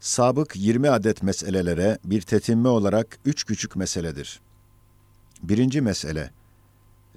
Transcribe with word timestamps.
sabık 0.00 0.56
20 0.56 0.90
adet 0.90 1.22
meselelere 1.22 1.98
bir 2.04 2.20
tetinme 2.20 2.68
olarak 2.68 3.18
üç 3.24 3.44
küçük 3.44 3.76
meseledir. 3.76 4.40
Birinci 5.42 5.80
mesele, 5.80 6.30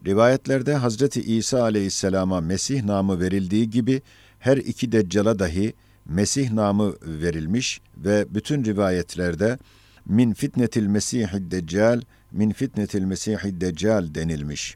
rivayetlerde 0.05 0.75
Hazreti 0.75 1.21
İsa 1.21 1.61
aleyhisselama 1.61 2.41
Mesih 2.41 2.83
namı 2.83 3.19
verildiği 3.19 3.69
gibi 3.69 4.01
her 4.39 4.57
iki 4.57 4.91
deccala 4.91 5.39
dahi 5.39 5.73
Mesih 6.05 6.51
namı 6.51 6.93
verilmiş 7.01 7.81
ve 7.97 8.25
bütün 8.29 8.65
rivayetlerde 8.65 9.57
min 10.05 10.33
fitnetil 10.33 10.87
mesihid 10.87 11.51
deccal, 11.51 12.01
min 12.31 12.51
fitnetil 12.51 13.03
mesihid 13.03 13.61
deccal 13.61 14.15
denilmiş. 14.15 14.75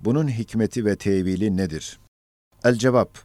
Bunun 0.00 0.28
hikmeti 0.28 0.84
ve 0.84 0.96
tevili 0.96 1.56
nedir? 1.56 1.98
El 2.64 2.74
cevap, 2.74 3.18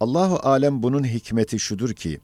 Allahu 0.00 0.36
alem 0.36 0.82
bunun 0.82 1.04
hikmeti 1.04 1.58
şudur 1.58 1.92
ki, 1.92 2.20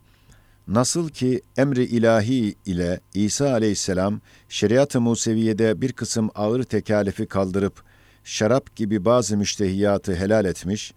nasıl 0.68 1.08
ki 1.08 1.42
emri 1.56 1.84
ilahi 1.84 2.54
ile 2.66 3.00
İsa 3.14 3.52
aleyhisselam 3.52 4.20
şeriat-ı 4.48 5.00
Museviye'de 5.00 5.80
bir 5.80 5.92
kısım 5.92 6.30
ağır 6.34 6.62
tekalifi 6.62 7.26
kaldırıp 7.26 7.82
şarap 8.24 8.76
gibi 8.76 9.04
bazı 9.04 9.36
müştehiyatı 9.36 10.14
helal 10.14 10.44
etmiş, 10.44 10.94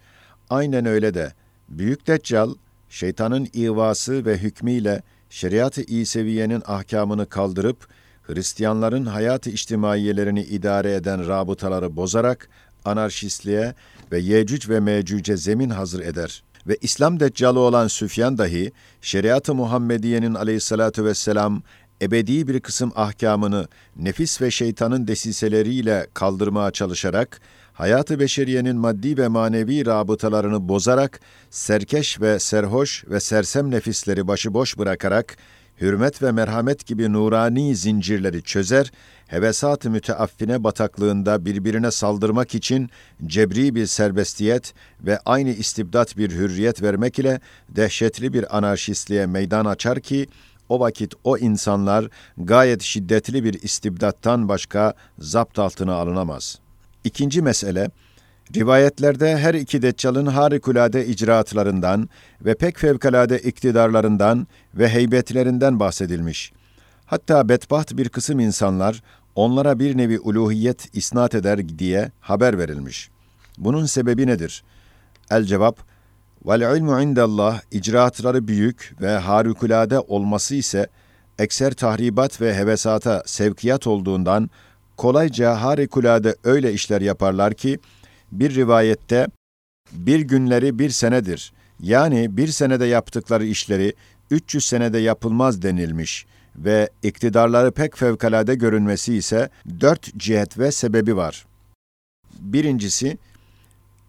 aynen 0.50 0.86
öyle 0.86 1.14
de 1.14 1.32
Büyük 1.68 2.06
Deccal, 2.06 2.54
şeytanın 2.88 3.48
ivası 3.56 4.26
ve 4.26 4.38
hükmüyle 4.38 5.02
şeriat-ı 5.30 5.82
İseviye'nin 5.82 6.62
ahkamını 6.66 7.26
kaldırıp, 7.28 7.86
Hristiyanların 8.22 9.06
hayat-ı 9.06 9.50
içtimaiyelerini 9.50 10.42
idare 10.42 10.94
eden 10.94 11.28
rabıtaları 11.28 11.96
bozarak, 11.96 12.48
anarşistliğe 12.84 13.74
ve 14.12 14.18
Yecüc 14.18 14.68
ve 14.68 14.80
Mecüc'e 14.80 15.36
zemin 15.36 15.70
hazır 15.70 16.00
eder. 16.00 16.42
Ve 16.66 16.76
İslam 16.80 17.20
deccalı 17.20 17.60
olan 17.60 17.86
Süfyan 17.86 18.38
dahi, 18.38 18.72
şeriat-ı 19.00 19.54
Muhammediye'nin 19.54 20.34
aleyhissalatu 20.34 21.04
vesselam 21.04 21.62
ebedi 22.02 22.48
bir 22.48 22.60
kısım 22.60 22.92
ahkamını 22.96 23.68
nefis 23.96 24.42
ve 24.42 24.50
şeytanın 24.50 25.06
desiseleriyle 25.06 26.06
kaldırmaya 26.14 26.70
çalışarak, 26.70 27.40
hayatı 27.72 28.20
beşeriyenin 28.20 28.76
maddi 28.76 29.16
ve 29.16 29.28
manevi 29.28 29.86
rabıtalarını 29.86 30.68
bozarak, 30.68 31.20
serkeş 31.50 32.20
ve 32.20 32.38
serhoş 32.38 33.04
ve 33.08 33.20
sersem 33.20 33.70
nefisleri 33.70 34.28
başıboş 34.28 34.78
bırakarak, 34.78 35.36
hürmet 35.82 36.22
ve 36.22 36.32
merhamet 36.32 36.86
gibi 36.86 37.12
nurani 37.12 37.76
zincirleri 37.76 38.42
çözer, 38.42 38.92
hevesat-ı 39.26 39.90
müteaffine 39.90 40.64
bataklığında 40.64 41.44
birbirine 41.44 41.90
saldırmak 41.90 42.54
için 42.54 42.90
cebri 43.26 43.74
bir 43.74 43.86
serbestiyet 43.86 44.74
ve 45.00 45.18
aynı 45.24 45.50
istibdat 45.50 46.16
bir 46.16 46.30
hürriyet 46.30 46.82
vermek 46.82 47.18
ile 47.18 47.40
dehşetli 47.68 48.32
bir 48.32 48.56
anarşistliğe 48.56 49.26
meydan 49.26 49.64
açar 49.64 50.00
ki, 50.00 50.26
o 50.68 50.80
vakit 50.80 51.14
o 51.24 51.38
insanlar 51.38 52.08
gayet 52.38 52.82
şiddetli 52.82 53.44
bir 53.44 53.62
istibdattan 53.62 54.48
başka 54.48 54.94
zapt 55.18 55.58
altına 55.58 55.94
alınamaz.'' 55.94 56.62
İkinci 57.04 57.42
mesele, 57.42 57.90
rivayetlerde 58.56 59.36
her 59.38 59.54
iki 59.54 59.82
deccalın 59.82 60.26
harikulade 60.26 61.06
icraatlarından 61.06 62.08
ve 62.44 62.54
pek 62.54 62.78
fevkalade 62.78 63.38
iktidarlarından 63.38 64.46
ve 64.74 64.88
heybetlerinden 64.88 65.80
bahsedilmiş. 65.80 66.52
Hatta 67.06 67.48
bedbaht 67.48 67.96
bir 67.96 68.08
kısım 68.08 68.40
insanlar 68.40 69.02
onlara 69.34 69.78
bir 69.78 69.96
nevi 69.96 70.18
uluhiyet 70.18 70.96
isnat 70.96 71.34
eder 71.34 71.78
diye 71.78 72.10
haber 72.20 72.58
verilmiş. 72.58 73.10
Bunun 73.58 73.86
sebebi 73.86 74.26
nedir? 74.26 74.64
El 75.30 75.44
cevap, 75.44 75.78
vel 76.46 76.76
ilmu 76.76 77.02
indallah 77.02 77.60
icraatları 77.70 78.48
büyük 78.48 78.94
ve 79.00 79.10
harikulade 79.10 79.98
olması 80.00 80.54
ise 80.54 80.86
ekser 81.38 81.72
tahribat 81.72 82.40
ve 82.40 82.54
hevesata 82.54 83.22
sevkiyat 83.26 83.86
olduğundan 83.86 84.50
kolayca 84.96 85.62
harikulade 85.62 86.36
öyle 86.44 86.72
işler 86.72 87.00
yaparlar 87.00 87.54
ki, 87.54 87.78
bir 88.32 88.54
rivayette 88.54 89.26
bir 89.92 90.20
günleri 90.20 90.78
bir 90.78 90.90
senedir. 90.90 91.52
Yani 91.80 92.36
bir 92.36 92.48
senede 92.48 92.86
yaptıkları 92.86 93.44
işleri 93.44 93.94
300 94.30 94.64
senede 94.64 94.98
yapılmaz 94.98 95.62
denilmiş 95.62 96.26
ve 96.56 96.90
iktidarları 97.02 97.72
pek 97.72 97.96
fevkalade 97.96 98.54
görünmesi 98.54 99.14
ise 99.14 99.48
dört 99.80 100.18
cihet 100.18 100.58
ve 100.58 100.72
sebebi 100.72 101.16
var. 101.16 101.46
Birincisi, 102.38 103.18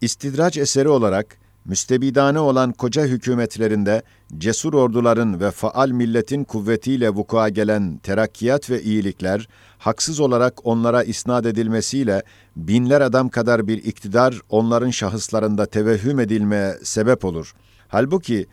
istidraç 0.00 0.56
eseri 0.56 0.88
olarak 0.88 1.36
müstebidane 1.64 2.38
olan 2.40 2.72
koca 2.72 3.04
hükümetlerinde 3.04 4.02
cesur 4.38 4.74
orduların 4.74 5.40
ve 5.40 5.50
faal 5.50 5.88
milletin 5.88 6.44
kuvvetiyle 6.44 7.10
vukua 7.10 7.48
gelen 7.48 7.98
terakkiyat 7.98 8.70
ve 8.70 8.82
iyilikler, 8.82 9.48
haksız 9.78 10.20
olarak 10.20 10.66
onlara 10.66 11.02
isnat 11.02 11.46
edilmesiyle 11.46 12.22
binler 12.56 13.00
adam 13.00 13.28
kadar 13.28 13.66
bir 13.66 13.84
iktidar 13.84 14.40
onların 14.48 14.90
şahıslarında 14.90 15.66
tevehhüm 15.66 16.20
edilmeye 16.20 16.78
sebep 16.82 17.24
olur. 17.24 17.54
Halbuki 17.88 18.46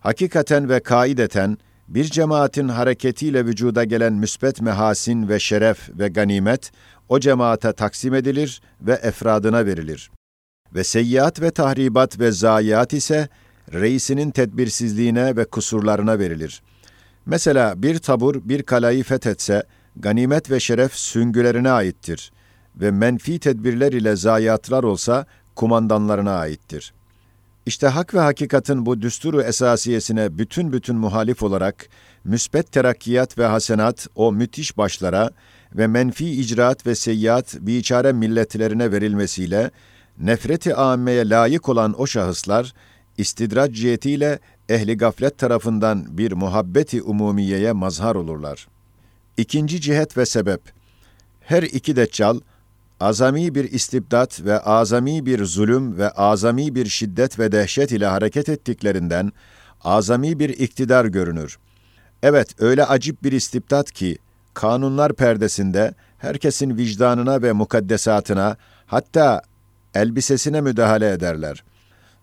hakikaten 0.00 0.68
ve 0.68 0.80
kaideten 0.80 1.58
bir 1.88 2.04
cemaatin 2.04 2.68
hareketiyle 2.68 3.46
vücuda 3.46 3.84
gelen 3.84 4.12
müsbet 4.12 4.60
mehasin 4.60 5.28
ve 5.28 5.38
şeref 5.38 5.90
ve 5.98 6.08
ganimet 6.08 6.72
o 7.08 7.20
cemaate 7.20 7.72
taksim 7.72 8.14
edilir 8.14 8.62
ve 8.80 8.92
efradına 8.92 9.66
verilir 9.66 10.10
ve 10.74 10.84
seyyiat 10.84 11.42
ve 11.42 11.50
tahribat 11.50 12.20
ve 12.20 12.32
zayiat 12.32 12.92
ise 12.92 13.28
reisinin 13.72 14.30
tedbirsizliğine 14.30 15.36
ve 15.36 15.44
kusurlarına 15.44 16.18
verilir. 16.18 16.62
Mesela 17.26 17.82
bir 17.82 17.98
tabur 17.98 18.34
bir 18.44 18.62
kalayı 18.62 19.04
fethetse, 19.04 19.62
ganimet 19.96 20.50
ve 20.50 20.60
şeref 20.60 20.94
süngülerine 20.94 21.70
aittir 21.70 22.32
ve 22.76 22.90
menfi 22.90 23.38
tedbirler 23.38 23.92
ile 23.92 24.16
zayiatlar 24.16 24.84
olsa 24.84 25.26
kumandanlarına 25.56 26.38
aittir. 26.38 26.92
İşte 27.66 27.86
hak 27.86 28.14
ve 28.14 28.18
hakikatin 28.18 28.86
bu 28.86 29.02
düsturu 29.02 29.42
esasiyesine 29.42 30.38
bütün 30.38 30.72
bütün 30.72 30.96
muhalif 30.96 31.42
olarak 31.42 31.88
müsbet 32.24 32.72
terakkiyat 32.72 33.38
ve 33.38 33.46
hasenat 33.46 34.08
o 34.14 34.32
müthiş 34.32 34.76
başlara 34.76 35.30
ve 35.74 35.86
menfi 35.86 36.30
icraat 36.30 36.86
ve 36.86 36.94
seyyiat 36.94 37.56
biçare 37.60 38.12
milletlerine 38.12 38.92
verilmesiyle 38.92 39.70
nefreti 40.20 40.74
âmmeye 40.74 41.28
layık 41.28 41.68
olan 41.68 42.00
o 42.00 42.06
şahıslar, 42.06 42.72
istidraç 43.18 43.72
cihetiyle 43.72 44.38
ehli 44.68 44.96
gaflet 44.96 45.38
tarafından 45.38 46.18
bir 46.18 46.32
muhabbeti 46.32 47.02
umumiyeye 47.02 47.72
mazhar 47.72 48.14
olurlar. 48.14 48.68
İkinci 49.36 49.80
cihet 49.80 50.16
ve 50.16 50.26
sebep, 50.26 50.60
her 51.40 51.62
iki 51.62 51.96
deccal, 51.96 52.40
azami 53.00 53.54
bir 53.54 53.72
istibdat 53.72 54.44
ve 54.44 54.58
azami 54.58 55.26
bir 55.26 55.44
zulüm 55.44 55.98
ve 55.98 56.10
azami 56.10 56.74
bir 56.74 56.86
şiddet 56.86 57.38
ve 57.38 57.52
dehşet 57.52 57.92
ile 57.92 58.06
hareket 58.06 58.48
ettiklerinden, 58.48 59.32
azami 59.84 60.38
bir 60.38 60.48
iktidar 60.48 61.04
görünür. 61.04 61.58
Evet, 62.22 62.62
öyle 62.62 62.84
acip 62.84 63.22
bir 63.22 63.32
istibdat 63.32 63.92
ki, 63.92 64.18
kanunlar 64.54 65.12
perdesinde 65.12 65.94
herkesin 66.18 66.76
vicdanına 66.76 67.42
ve 67.42 67.52
mukaddesatına, 67.52 68.56
hatta 68.86 69.42
elbisesine 69.98 70.60
müdahale 70.60 71.10
ederler. 71.10 71.64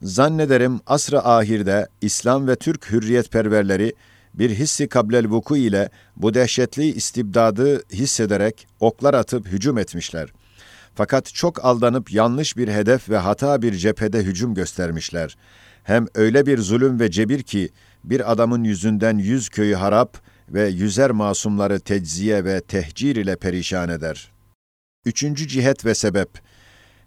Zannederim 0.01 0.79
asr-ı 0.87 1.21
ahirde 1.21 1.87
İslam 2.01 2.47
ve 2.47 2.55
Türk 2.55 2.91
hürriyetperverleri 2.91 3.93
bir 4.33 4.49
hissi 4.49 4.87
kablel 4.87 5.27
vuku 5.29 5.57
ile 5.57 5.89
bu 6.15 6.33
dehşetli 6.33 6.85
istibdadı 6.85 7.83
hissederek 7.93 8.67
oklar 8.79 9.13
atıp 9.13 9.47
hücum 9.47 9.77
etmişler. 9.77 10.29
Fakat 10.95 11.33
çok 11.33 11.65
aldanıp 11.65 12.11
yanlış 12.13 12.57
bir 12.57 12.67
hedef 12.67 13.09
ve 13.09 13.17
hata 13.17 13.61
bir 13.61 13.73
cephede 13.73 14.19
hücum 14.19 14.53
göstermişler. 14.53 15.37
Hem 15.83 16.05
öyle 16.15 16.45
bir 16.45 16.57
zulüm 16.57 16.99
ve 16.99 17.11
cebir 17.11 17.43
ki 17.43 17.69
bir 18.03 18.31
adamın 18.31 18.63
yüzünden 18.63 19.17
yüz 19.17 19.49
köyü 19.49 19.75
harap 19.75 20.17
ve 20.49 20.67
yüzer 20.67 21.11
masumları 21.11 21.79
tecziye 21.79 22.45
ve 22.45 22.61
tehcir 22.61 23.15
ile 23.15 23.35
perişan 23.35 23.89
eder. 23.89 24.31
Üçüncü 25.05 25.47
cihet 25.47 25.85
ve 25.85 25.95
sebep, 25.95 26.29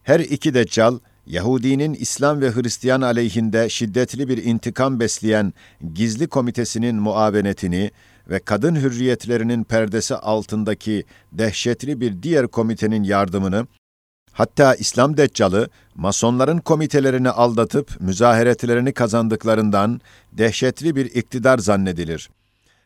her 0.09 0.21
iki 0.21 0.55
deccal, 0.55 0.99
Yahudinin 1.27 1.95
İslam 1.95 2.41
ve 2.41 2.51
Hristiyan 2.51 3.01
aleyhinde 3.01 3.69
şiddetli 3.69 4.29
bir 4.29 4.45
intikam 4.45 5.01
besleyen 5.01 5.53
gizli 5.95 6.29
komitesinin 6.29 6.97
muavenetini 6.97 7.91
ve 8.31 8.39
kadın 8.39 8.77
hürriyetlerinin 8.77 9.65
perdesi 9.65 10.15
altındaki 10.15 11.05
dehşetli 11.33 12.01
bir 12.01 12.23
diğer 12.23 12.47
komitenin 12.47 13.03
yardımını, 13.03 13.67
hatta 14.33 14.75
İslam 14.75 15.17
Deccalı, 15.17 15.69
masonların 15.95 16.59
komitelerini 16.59 17.31
aldatıp 17.31 18.01
müzaheretlerini 18.01 18.93
kazandıklarından 18.93 20.01
dehşetli 20.33 20.97
bir 20.97 21.07
iktidar 21.07 21.59
zannedilir. 21.59 22.31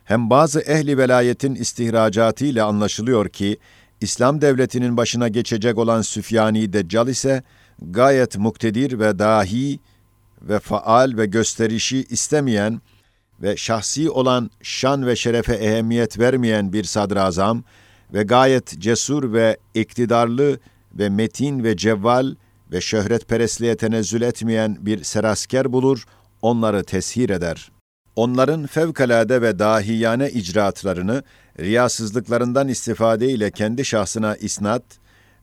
Hem 0.05 0.31
bazı 0.31 0.61
ehli 0.61 0.99
velayetin 0.99 1.55
istihracatı 1.55 2.45
ile 2.45 2.63
anlaşılıyor 2.63 3.29
ki, 3.29 3.59
İslam 4.03 4.41
devletinin 4.41 4.97
başına 4.97 5.29
geçecek 5.29 5.79
olan 5.79 6.03
Süfyani 6.03 6.73
Deccal 6.73 7.09
ise 7.09 7.43
gayet 7.83 8.39
muktedir 8.39 8.99
ve 8.99 9.19
dahi 9.19 9.81
ve 10.43 10.59
faal 10.59 11.17
ve 11.17 11.27
gösterişi 11.27 12.05
istemeyen 12.11 12.81
ve 13.43 13.57
şahsi 13.57 14.11
olan 14.11 14.51
şan 14.63 15.07
ve 15.07 15.17
şerefe 15.17 15.55
ehemmiyet 15.55 16.19
vermeyen 16.19 16.73
bir 16.73 16.85
sadrazam 16.85 17.65
ve 18.15 18.23
gayet 18.23 18.81
cesur 18.81 19.33
ve 19.33 19.57
iktidarlı 19.75 20.59
ve 20.95 21.09
metin 21.09 21.65
ve 21.65 21.77
cevval 21.77 22.35
ve 22.73 22.81
şöhretperestliğe 22.81 23.77
tenezzül 23.77 24.23
etmeyen 24.23 24.77
bir 24.81 25.05
serasker 25.05 25.73
bulur, 25.73 26.05
onları 26.43 26.85
teshir 26.85 27.31
eder. 27.31 27.73
Onların 28.17 28.67
fevkalade 28.67 29.43
ve 29.43 29.59
dahiyane 29.59 30.31
icraatlarını 30.31 31.23
riyasızlıklarından 31.61 32.69
istifade 32.69 33.31
ile 33.31 33.50
kendi 33.50 33.85
şahsına 33.85 34.37
isnat 34.37 34.82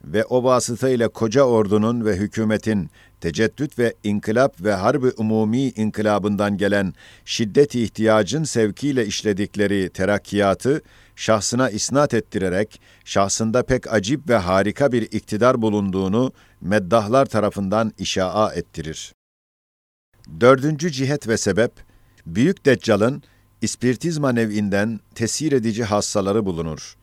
ve 0.04 0.25
o 0.25 0.44
vasıta 0.44 0.89
ile 0.89 1.07
koca 1.07 1.44
ordunun 1.44 2.06
ve 2.06 2.16
hükümetin 2.16 2.89
teceddüt 3.21 3.80
ve 3.80 3.94
inkılap 4.04 4.62
ve 4.62 4.74
harbi 4.74 5.12
umumi 5.18 5.62
inkılabından 5.62 6.57
gelen 6.57 6.94
şiddet 7.25 7.75
ihtiyacın 7.75 8.44
sevkiyle 8.44 9.06
işledikleri 9.06 9.89
terakkiyatı 9.89 10.81
şahsına 11.15 11.69
isnat 11.69 12.13
ettirerek 12.13 12.81
şahsında 13.06 13.63
pek 13.63 13.94
acip 13.94 14.30
ve 14.30 14.36
harika 14.36 14.92
bir 14.92 15.01
iktidar 15.01 15.62
bulunduğunu 15.62 16.33
meddahlar 16.62 17.25
tarafından 17.25 17.94
işaa 17.98 18.54
ettirir. 18.54 19.13
Dördüncü 20.42 20.92
cihet 20.92 21.27
ve 21.27 21.38
sebep, 21.38 21.72
Büyük 22.25 22.66
Deccal'ın 22.66 23.24
ispirtizma 23.62 24.31
nev'inden 24.31 25.00
tesir 25.16 25.51
edici 25.51 25.83
hassaları 25.83 26.45
bulunur. 26.45 26.95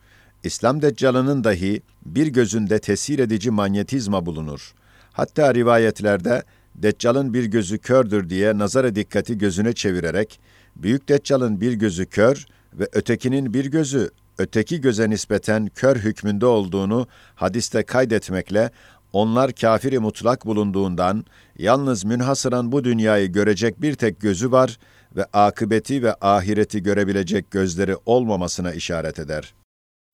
İslam 0.43 0.81
Deccal'ının 0.81 1.43
dahi 1.43 1.81
bir 2.05 2.27
gözünde 2.27 2.79
tesir 2.79 3.19
edici 3.19 3.51
manyetizma 3.51 4.25
bulunur. 4.25 4.73
Hatta 5.11 5.55
rivayetlerde 5.55 6.43
Deccal'ın 6.75 7.33
bir 7.33 7.45
gözü 7.45 7.77
kördür 7.77 8.29
diye 8.29 8.57
nazara 8.57 8.95
dikkati 8.95 9.37
gözüne 9.37 9.73
çevirerek, 9.73 10.39
Büyük 10.75 11.09
Deccal'ın 11.09 11.61
bir 11.61 11.73
gözü 11.73 12.05
kör 12.05 12.45
ve 12.73 12.87
ötekinin 12.93 13.53
bir 13.53 13.65
gözü 13.65 14.09
öteki 14.37 14.81
göze 14.81 15.09
nispeten 15.09 15.67
kör 15.75 15.95
hükmünde 15.95 16.45
olduğunu 16.45 17.07
hadiste 17.35 17.83
kaydetmekle 17.83 18.71
onlar 19.13 19.51
kafiri 19.51 19.99
mutlak 19.99 20.45
bulunduğundan 20.45 21.25
yalnız 21.59 22.05
münhasıran 22.05 22.71
bu 22.71 22.83
dünyayı 22.83 23.31
görecek 23.31 23.81
bir 23.81 23.95
tek 23.95 24.19
gözü 24.19 24.51
var 24.51 24.79
ve 25.15 25.25
akıbeti 25.33 26.03
ve 26.03 26.15
ahireti 26.21 26.83
görebilecek 26.83 27.51
gözleri 27.51 27.95
olmamasına 28.05 28.73
işaret 28.73 29.19
eder. 29.19 29.53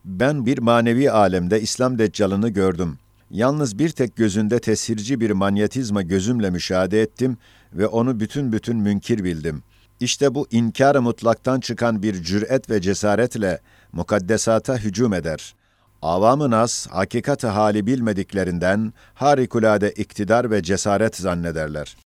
Ben 0.05 0.45
bir 0.45 0.57
manevi 0.57 1.11
alemde 1.11 1.61
İslam 1.61 1.99
deccalını 1.99 2.49
gördüm. 2.49 2.97
Yalnız 3.31 3.79
bir 3.79 3.89
tek 3.89 4.15
gözünde 4.15 4.59
tesirci 4.59 5.19
bir 5.19 5.31
manyetizma 5.31 6.01
gözümle 6.01 6.49
müşahede 6.49 7.01
ettim 7.01 7.37
ve 7.73 7.87
onu 7.87 8.19
bütün 8.19 8.51
bütün 8.51 8.77
münkir 8.77 9.23
bildim. 9.23 9.63
İşte 9.99 10.35
bu 10.35 10.47
inkar-ı 10.51 11.01
mutlaktan 11.01 11.59
çıkan 11.59 12.03
bir 12.03 12.23
cüret 12.23 12.69
ve 12.69 12.81
cesaretle 12.81 13.59
mukaddesata 13.91 14.77
hücum 14.77 15.13
eder. 15.13 15.55
Avam-ı 16.03 16.51
nas, 16.51 16.87
hakikat 16.87 17.43
hali 17.43 17.87
bilmediklerinden 17.87 18.93
harikulade 19.13 19.91
iktidar 19.91 20.51
ve 20.51 20.63
cesaret 20.63 21.15
zannederler. 21.15 21.97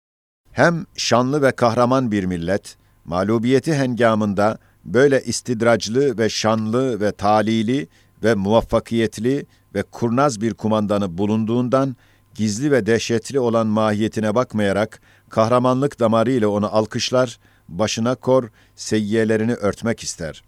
Hem 0.52 0.87
şanlı 0.96 1.43
ve 1.43 1.52
kahraman 1.52 2.12
bir 2.12 2.25
millet, 2.25 2.76
mağlubiyeti 3.04 3.75
hengamında 3.75 4.58
böyle 4.84 5.22
istidraclı 5.22 6.19
ve 6.19 6.28
şanlı 6.28 7.00
ve 7.00 7.12
talili 7.12 7.88
ve 8.25 8.34
muvaffakiyetli 8.34 9.46
ve 9.75 9.82
kurnaz 9.82 10.40
bir 10.40 10.54
kumandanı 10.54 11.19
bulunduğundan 11.19 11.96
gizli 12.34 12.70
ve 12.70 12.87
dehşetli 12.87 13.40
olan 13.40 13.66
mahiyetine 13.66 14.34
bakmayarak 14.34 15.00
kahramanlık 15.28 16.00
damarı 16.00 16.31
ile 16.31 16.46
onu 16.46 16.76
alkışlar, 16.76 17.38
başına 17.69 18.14
kor, 18.14 18.49
seyyiyelerini 18.75 19.54
örtmek 19.54 20.02
ister. 20.02 20.42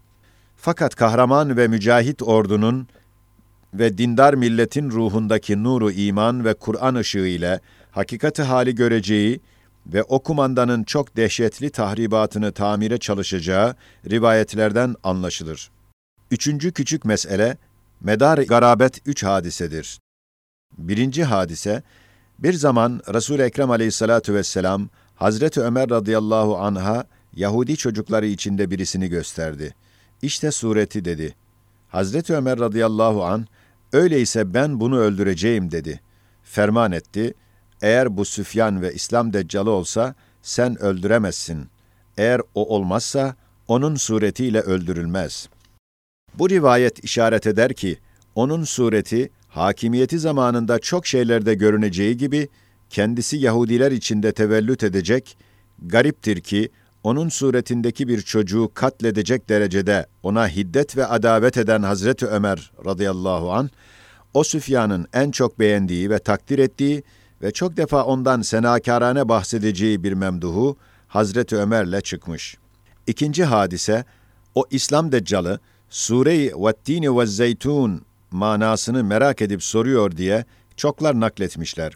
Fakat 0.57 0.95
kahraman 0.95 1.57
ve 1.57 1.69
mücahit 1.69 2.23
ordunun 2.23 2.89
ve 3.75 3.99
dindar 3.99 4.35
milletin 4.35 4.91
ruhundaki 4.91 5.63
nuru 5.63 5.91
iman 5.91 6.45
ve 6.45 6.55
Kur'an 6.55 6.95
ışığı 6.95 7.27
ile 7.27 7.61
hakikati 7.91 8.43
hali 8.43 8.75
göreceği 8.75 9.41
ve 9.87 10.03
o 10.03 10.23
kumandanın 10.23 10.85
çok 10.85 11.17
dehşetli 11.17 11.71
tahribatını 11.71 12.53
tamire 12.53 12.99
çalışacağı 12.99 13.75
rivayetlerden 14.11 14.95
anlaşılır. 15.03 15.71
Üçüncü 16.31 16.73
küçük 16.73 17.05
mesele, 17.05 17.57
medar 18.01 18.39
garabet 18.39 19.09
üç 19.09 19.25
hadisedir. 19.25 19.99
Birinci 20.79 21.25
hadise, 21.25 21.83
bir 22.39 22.53
zaman 22.53 23.01
Resul-i 23.15 23.43
Ekrem 23.43 23.71
aleyhissalatu 23.71 24.35
vesselam, 24.35 24.89
Hazreti 25.17 25.61
Ömer 25.61 25.91
radıyallahu 25.91 26.59
anha, 26.59 27.05
Yahudi 27.35 27.77
çocukları 27.77 28.27
içinde 28.27 28.71
birisini 28.71 29.09
gösterdi. 29.09 29.75
İşte 30.23 30.51
sureti 30.51 31.05
dedi. 31.05 31.35
Hazreti 31.89 32.35
Ömer 32.35 32.59
radıyallahu 32.59 33.25
an, 33.25 33.47
öyleyse 33.93 34.55
ben 34.55 34.81
bunu 34.81 34.99
öldüreceğim 34.99 35.71
dedi. 35.71 36.01
Ferman 36.43 36.93
etti, 36.93 37.35
eğer 37.83 38.17
bu 38.17 38.25
Süfyan 38.25 38.83
ve 38.83 38.95
İslam 38.95 39.33
deccalı 39.33 39.71
olsa 39.71 40.15
sen 40.43 40.83
öldüremezsin. 40.83 41.67
Eğer 42.17 42.41
o 42.55 42.75
olmazsa 42.77 43.37
onun 43.69 43.95
suretiyle 43.95 44.61
öldürülmez. 44.61 45.49
Bu 46.35 46.51
rivayet 46.51 47.05
işaret 47.05 47.47
eder 47.47 47.73
ki 47.73 47.99
onun 48.35 48.65
sureti 48.65 49.31
hakimiyeti 49.49 50.19
zamanında 50.19 50.79
çok 50.79 51.07
şeylerde 51.07 51.55
görüneceği 51.55 52.17
gibi 52.17 52.49
kendisi 52.91 53.37
Yahudiler 53.37 53.93
içinde 53.93 54.33
tevellüt 54.33 54.83
edecek, 54.83 55.39
gariptir 55.83 56.41
ki 56.41 56.69
onun 57.03 57.29
suretindeki 57.29 58.09
bir 58.09 58.23
çocuğu 58.23 58.71
katledecek 58.75 59.49
derecede 59.49 60.07
ona 60.23 60.49
hiddet 60.49 60.97
ve 60.97 61.07
adavet 61.07 61.57
eden 61.57 61.83
Hazreti 61.83 62.27
Ömer 62.27 62.73
radıyallahu 62.85 63.53
an 63.53 63.71
o 64.35 64.45
Süfyan'ın 64.45 65.07
en 65.13 65.31
çok 65.31 65.59
beğendiği 65.59 66.11
ve 66.11 66.19
takdir 66.19 66.59
ettiği 66.59 67.03
ve 67.43 67.51
çok 67.53 67.77
defa 67.77 68.05
ondan 68.05 68.43
senakârane 68.43 69.29
bahsedeceği 69.29 70.05
bir 70.05 70.13
memduhu 70.13 70.77
Hazreti 71.09 71.57
Ömer'le 71.57 72.01
çıkmış. 72.01 72.57
İkinci 73.07 73.45
hadise, 73.45 74.05
o 74.55 74.65
İslam 74.71 75.13
deccalı, 75.13 75.61
Sure-i 75.91 76.53
Vettini 76.57 77.19
ve 77.19 77.27
Zeytun 77.27 78.03
manasını 78.31 79.05
merak 79.05 79.43
edip 79.43 79.63
soruyor 79.63 80.17
diye 80.17 80.45
çoklar 80.77 81.21
nakletmişler. 81.21 81.93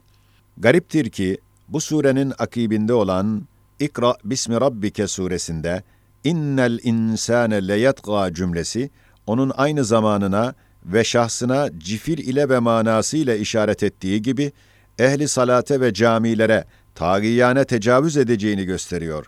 Gariptir 0.59 1.11
ki 1.11 1.39
bu 1.69 1.81
surenin 1.81 2.33
akibinde 2.39 2.93
olan 2.93 3.49
İkra 3.83 4.17
bismi 4.25 4.61
rabbike 4.61 5.07
suresinde 5.07 5.83
innel 6.25 6.79
insane 6.83 7.69
leyetga 7.69 8.35
cümlesi 8.35 8.91
onun 9.27 9.53
aynı 9.57 9.85
zamanına 9.85 10.55
ve 10.85 11.05
şahsına 11.05 11.79
cifir 11.79 12.19
ile 12.19 12.49
ve 12.49 12.59
manası 12.59 13.17
ile 13.17 13.39
işaret 13.39 13.83
ettiği 13.83 14.23
gibi 14.23 14.53
ehli 14.99 15.29
salate 15.29 15.81
ve 15.81 15.95
camilere 15.95 16.65
tağiyane 16.95 17.65
tecavüz 17.65 18.17
edeceğini 18.17 18.65
gösteriyor. 18.65 19.27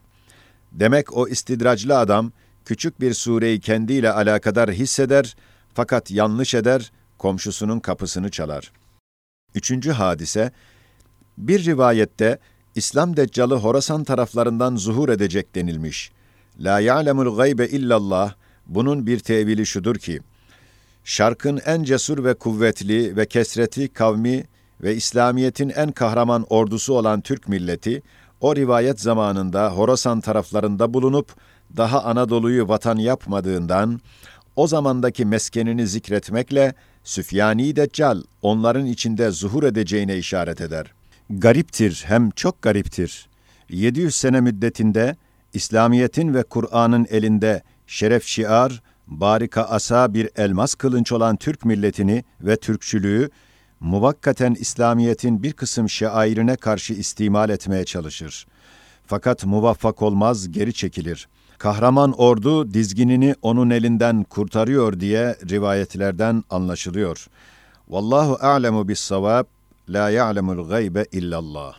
Demek 0.73 1.17
o 1.17 1.29
istidraclı 1.29 1.99
adam 1.99 2.33
küçük 2.65 3.01
bir 3.01 3.15
sureyi 3.15 3.61
kendiyle 3.61 4.13
alakadar 4.13 4.71
hisseder 4.71 5.37
fakat 5.75 6.11
yanlış 6.11 6.55
eder, 6.55 6.93
komşusunun 7.19 7.81
kapısını 7.81 8.31
çalar. 8.31 8.73
Üçüncü 9.55 9.91
hadise, 9.91 10.53
bir 11.39 11.65
rivayette 11.65 12.39
İslam 12.75 13.17
Deccalı 13.17 13.55
Horasan 13.55 14.05
taraflarından 14.05 14.77
zuhur 14.77 15.09
edecek 15.09 15.55
denilmiş. 15.55 16.13
La 16.61 16.81
ya'lemul 16.81 17.37
gaybe 17.37 17.67
illallah, 17.67 18.35
bunun 18.67 19.07
bir 19.07 19.19
tevili 19.19 19.67
şudur 19.67 19.97
ki, 19.97 20.21
Şarkın 21.05 21.61
en 21.67 21.83
cesur 21.83 22.25
ve 22.25 22.35
kuvvetli 22.35 23.17
ve 23.17 23.27
kesreti 23.27 23.89
kavmi 23.89 24.45
ve 24.83 24.97
İslamiyet'in 24.97 25.69
en 25.69 25.93
kahraman 25.93 26.47
ordusu 26.51 26.95
olan 26.95 27.21
Türk 27.21 27.49
milleti, 27.49 28.03
o 28.41 28.57
rivayet 28.57 29.01
zamanında 29.01 29.71
Horasan 29.71 30.21
taraflarında 30.21 30.95
bulunup, 30.95 31.33
daha 31.77 32.05
Anadolu'yu 32.05 32.69
vatan 32.69 32.97
yapmadığından, 32.97 34.01
o 34.57 34.67
zamandaki 34.67 35.25
meskenini 35.25 35.87
zikretmekle, 35.87 36.75
Süfyani 37.05 37.77
Deccal 37.77 38.23
onların 38.43 38.87
içinde 38.87 39.31
zuhur 39.31 39.63
edeceğine 39.63 40.17
işaret 40.19 40.61
eder. 40.61 40.93
Gariptir, 41.31 42.05
hem 42.07 42.31
çok 42.31 42.63
gariptir. 42.63 43.29
700 43.69 44.15
sene 44.15 44.41
müddetinde, 44.41 45.17
İslamiyet'in 45.53 46.35
ve 46.35 46.43
Kur'an'ın 46.43 47.07
elinde 47.11 47.63
şeref 47.87 48.25
şiar, 48.25 48.83
barika 49.07 49.63
asa 49.63 50.15
bir 50.15 50.31
elmas 50.37 50.75
kılınç 50.75 51.13
olan 51.13 51.37
Türk 51.37 51.65
milletini 51.65 52.25
ve 52.41 52.57
Türkçülüğü, 52.57 53.31
muvakkaten 53.81 54.55
İslamiyet'in 54.55 55.43
bir 55.43 55.53
kısım 55.53 55.91
şairine 55.91 56.57
karşı 56.57 56.95
istimal 56.95 57.51
etmeye 57.51 57.85
çalışır. 57.85 58.47
Fakat 59.07 59.45
muvaffak 59.45 60.03
olmaz, 60.03 60.53
geri 60.53 60.75
çekilir. 60.75 61.29
Kahraman 61.59 62.13
ordu 62.13 62.75
dizginini 62.75 63.35
onun 63.43 63.71
elinden 63.71 64.25
kurtarıyor 64.25 65.01
diye 65.01 65.37
rivayetlerden 65.51 66.45
anlaşılıyor. 66.51 67.27
Vallahu 67.89 68.39
a'lemu 68.41 68.89
bis 68.89 69.01
savab, 69.01 69.45
la 69.89 70.11
ya'lemul 70.11 70.65
gaybe 70.69 71.05
illallah. 71.13 71.77